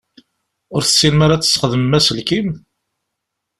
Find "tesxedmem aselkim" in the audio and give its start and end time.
1.43-2.49